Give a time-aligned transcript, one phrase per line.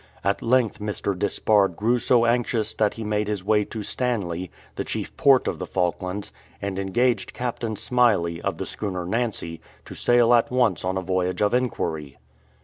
[0.23, 1.15] At length Mr.
[1.15, 5.59] Despard grew so anxious that he made his way to Stanley, the chief port of
[5.59, 10.97] the Falklands, and engaged Captain Smyley, of the schooner Nancy^ to sail at once on
[10.97, 12.17] a voyage of inquiry.